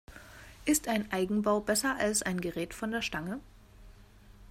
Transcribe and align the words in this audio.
Ist 0.65 0.87
ein 0.87 1.11
Eigenbau 1.11 1.59
besser 1.59 1.95
als 1.95 2.23
ein 2.23 2.41
Gerät 2.41 2.73
von 2.73 2.89
der 2.89 3.03
Stange? 3.03 3.39